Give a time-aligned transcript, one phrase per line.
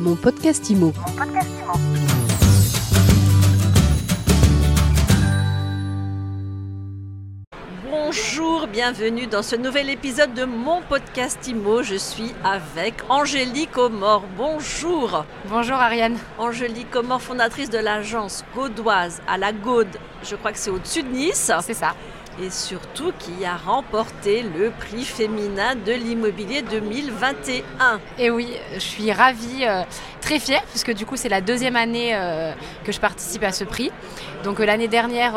[0.00, 0.94] Mon podcast IMO.
[7.90, 11.82] Bonjour, bienvenue dans ce nouvel épisode de mon podcast IMO.
[11.82, 14.24] Je suis avec Angélique Omor.
[14.38, 15.26] Bonjour.
[15.50, 16.16] Bonjour Ariane.
[16.38, 19.98] Angélique Omor, fondatrice de l'agence gaudoise à la Gaude.
[20.22, 21.52] Je crois que c'est au-dessus de Nice.
[21.60, 21.94] C'est ça.
[22.42, 28.00] Et surtout qui a remporté le prix féminin de l'immobilier 2021.
[28.18, 29.82] Et oui, je suis ravie, euh,
[30.22, 32.52] très fière, puisque du coup c'est la deuxième année euh,
[32.84, 33.92] que je participe à ce prix.
[34.42, 35.34] Donc euh, l'année dernière,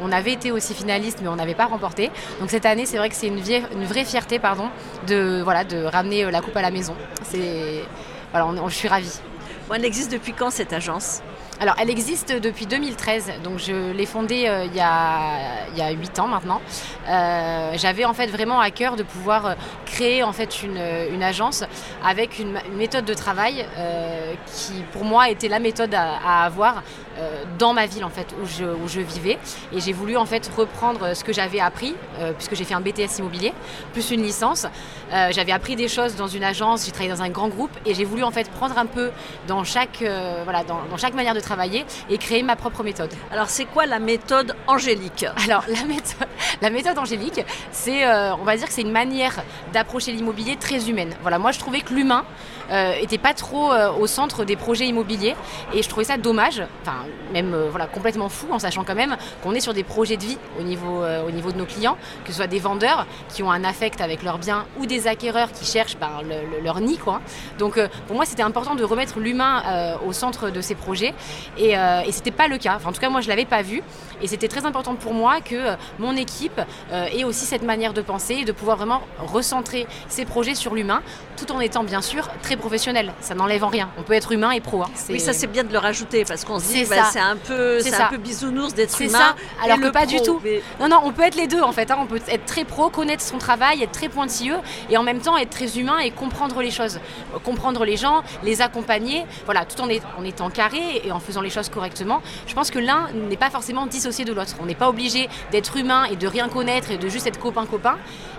[0.00, 2.10] on avait été aussi finaliste, mais on n'avait pas remporté.
[2.40, 3.40] Donc cette année, c'est vrai que c'est une,
[3.84, 4.68] vraie fierté, pardon,
[5.06, 6.96] de voilà, de ramener la coupe à la maison.
[7.22, 7.84] C'est
[8.32, 9.20] voilà, on- on- je suis ravie.
[9.68, 11.22] Bon, elle existe depuis quand cette agence?
[11.60, 15.82] Alors, elle existe depuis 2013, donc je l'ai fondée euh, il y a il y
[15.82, 16.60] a huit ans maintenant.
[17.08, 19.54] Euh, J'avais en fait vraiment à cœur de pouvoir
[19.92, 20.80] euh, créer en fait une,
[21.12, 21.64] une agence
[22.04, 26.82] avec une, méthode de travail euh, qui, pour moi, était la méthode à, à avoir
[27.18, 29.38] euh, dans ma ville en fait où je, où je vivais.
[29.72, 32.80] Et j'ai voulu en fait reprendre ce que j'avais appris, euh, puisque j'ai fait un
[32.80, 33.52] BTS immobilier
[33.92, 34.66] plus une licence.
[35.12, 37.94] Euh, j'avais appris des choses dans une agence, j'ai travaillé dans un grand groupe et
[37.94, 39.10] j'ai voulu en fait prendre un peu
[39.46, 43.12] dans chaque, euh, voilà, dans, dans chaque manière de travailler et créer ma propre méthode.
[43.30, 45.26] Alors c'est quoi la méthode Angélique?
[45.44, 46.28] Alors la méthode,
[46.62, 49.42] la méthode angélique, c'est, euh, on va dire que c'est une manière
[49.82, 51.12] d'approcher l'immobilier très humaine.
[51.22, 52.24] Voilà, moi je trouvais que l'humain
[52.70, 55.34] euh, était pas trop euh, au centre des projets immobiliers
[55.74, 56.98] et je trouvais ça dommage, enfin
[57.32, 60.22] même euh, voilà complètement fou en sachant quand même qu'on est sur des projets de
[60.22, 63.42] vie au niveau, euh, au niveau de nos clients, que ce soit des vendeurs qui
[63.42, 66.78] ont un affect avec leurs biens ou des acquéreurs qui cherchent ben, le- le- leur
[66.80, 67.20] nid quoi.
[67.58, 71.12] Donc euh, pour moi c'était important de remettre l'humain euh, au centre de ces projets
[71.58, 72.78] et, euh, et c'était pas le cas.
[72.84, 73.82] En tout cas moi je l'avais pas vu
[74.22, 76.60] et c'était très important pour moi que euh, mon équipe
[76.92, 79.71] euh, ait aussi cette manière de penser et de pouvoir vraiment recentrer
[80.08, 81.02] ces projets sur l'humain
[81.36, 83.12] tout en étant bien sûr très professionnel.
[83.20, 83.88] Ça n'enlève en rien.
[83.98, 84.82] On peut être humain et pro.
[84.82, 84.90] hein.
[85.08, 87.36] Oui, ça c'est bien de le rajouter parce qu'on se dit C'est bah, c'est un
[87.36, 89.18] peu, C'est un peu bisounours d'être C'est humain.
[89.18, 89.34] ça,
[89.64, 90.40] alors que pas du tout.
[90.44, 91.90] Mais Non, non, on peut être les deux en fait.
[91.90, 91.96] hein.
[92.00, 94.58] On peut être très pro, connaître son travail, être très pointilleux
[94.90, 97.00] et en même temps être très humain et comprendre les choses.
[97.34, 101.18] Euh, Comprendre les gens, les accompagner, voilà, tout en, est- en étant carré et en
[101.20, 102.22] faisant les choses correctement.
[102.46, 104.54] Je pense que l'un n'est pas forcément dissocié de l'autre.
[104.60, 107.96] On n'est pas obligé d'être humain et de rien connaître et de juste être copain-copain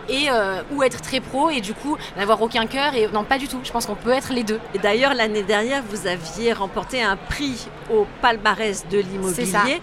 [0.10, 3.38] et euh, ou être très pro et du coup n'avoir aucun cœur et non pas
[3.38, 3.60] du tout.
[3.64, 4.60] Je pense qu'on peut être les deux.
[4.74, 9.82] Et d'ailleurs, l'année dernière, vous aviez remporté un prix au palmarès de l'immobilier.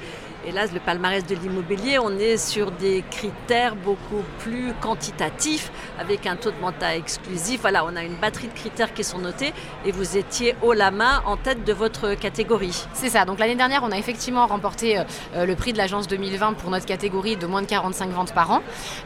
[0.52, 6.34] Là, le palmarès de l'immobilier, on est sur des critères beaucoup plus quantitatifs, avec un
[6.34, 7.60] taux de mentat exclusif.
[7.60, 9.52] Voilà, on a une batterie de critères qui sont notés,
[9.84, 12.84] et vous étiez haut la main en tête de votre catégorie.
[12.94, 13.24] C'est ça.
[13.24, 15.04] Donc l'année dernière, on a effectivement remporté euh,
[15.36, 18.50] euh, le prix de l'agence 2020 pour notre catégorie de moins de 45 ventes par
[18.50, 18.62] an.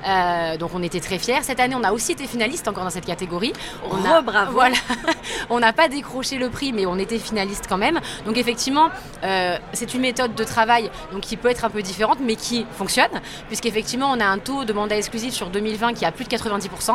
[0.06, 1.42] Euh, donc on était très fiers.
[1.42, 3.52] Cette année, on a aussi été finaliste encore dans cette catégorie.
[3.90, 4.52] On a, Re-bravo.
[4.52, 4.76] Voilà.
[5.50, 8.00] on n'a pas décroché le prix, mais on était finaliste quand même.
[8.24, 8.88] Donc effectivement,
[9.24, 12.66] euh, c'est une méthode de travail donc, qui peut être un peu différente, mais qui
[12.72, 16.30] fonctionne, puisqu'effectivement, on a un taux de mandat exclusif sur 2020 qui a plus de
[16.30, 16.90] 90%.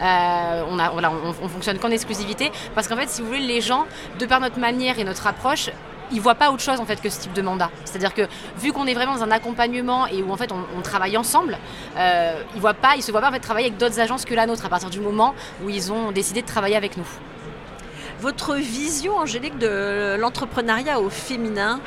[0.00, 3.86] Euh, on, a, fonctionne qu'en exclusivité, parce qu'en fait, si vous voulez, les gens,
[4.18, 5.70] de par notre manière et notre approche,
[6.14, 7.70] ils voient pas autre chose en fait que ce type de mandat.
[7.86, 8.28] C'est-à-dire que
[8.58, 11.56] vu qu'on est vraiment dans un accompagnement et où en fait on, on travaille ensemble,
[11.96, 14.34] euh, ils voient pas, ils se voient pas en fait travailler avec d'autres agences que
[14.34, 15.34] la nôtre à partir du moment
[15.64, 17.06] où ils ont décidé de travailler avec nous.
[18.20, 21.80] Votre vision, Angélique, de l'entrepreneuriat au féminin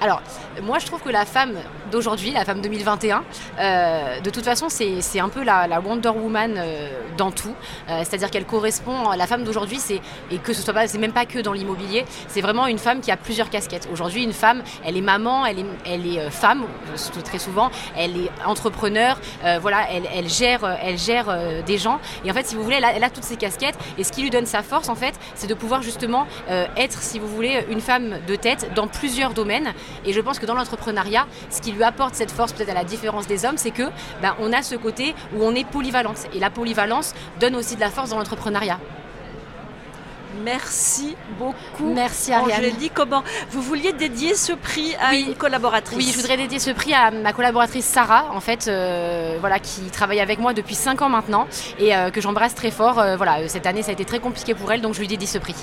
[0.00, 0.22] Alors,
[0.62, 1.56] moi je trouve que la femme
[1.94, 3.22] d'aujourd'hui, la femme 2021,
[3.60, 7.54] euh, de toute façon c'est un peu la, Wonder Woman euh, dans tout.
[7.88, 10.00] Euh, C'est-à-dire qu'elle correspond, la femme d'aujourd'hui, c'est
[10.32, 13.00] et que ce soit pas, c'est même pas que dans l'immobilier, c'est vraiment une femme
[13.00, 13.88] qui a plusieurs casquettes.
[13.92, 16.64] Aujourd'hui, une femme, elle est maman, elle est, elle est femme,
[17.24, 19.20] très souvent, elle est entrepreneur,
[19.60, 21.26] voilà, elle, elle gère, elle gère
[21.64, 22.00] des gens.
[22.24, 23.78] Et en fait, si vous voulez, elle a, elle a toutes ces casquettes.
[23.98, 26.26] Et ce qui lui donne sa force, en fait, c'est de pouvoir justement
[26.76, 29.72] être, si vous voulez, une femme de tête dans plusieurs domaines.
[30.04, 32.84] Et je pense que dans l'entrepreneuriat, ce qui lui apporte cette force, peut-être à la
[32.84, 33.84] différence des hommes, c'est que
[34.22, 36.26] ben, on a ce côté où on est polyvalente.
[36.34, 38.78] Et la polyvalence donne aussi de la force dans l'entrepreneuriat.
[40.42, 41.92] Merci beaucoup.
[41.94, 42.64] Merci Ariane.
[42.92, 45.26] Comment vous vouliez dédier ce prix à Oui.
[45.28, 49.36] une collaboratrice Oui, je voudrais dédier ce prix à ma collaboratrice Sarah, en fait, euh,
[49.40, 51.46] voilà, qui travaille avec moi depuis 5 ans maintenant
[51.78, 52.98] et euh, que j'embrasse très fort.
[52.98, 55.26] Euh, voilà, cette année, ça a été très compliqué pour elle, donc je lui dédie
[55.26, 55.54] ce prix.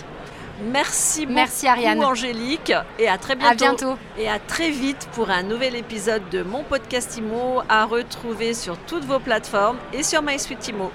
[0.61, 2.03] Merci beaucoup, Merci, Ariane.
[2.03, 3.51] Angélique, et à très bientôt.
[3.51, 3.97] À bientôt.
[4.17, 8.77] Et à très vite pour un nouvel épisode de mon podcast Imo à retrouver sur
[8.77, 10.91] toutes vos plateformes et sur MySuite Imo.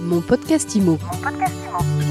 [0.00, 0.98] Mon podcast IMO.
[1.12, 2.03] Mon podcast Imo.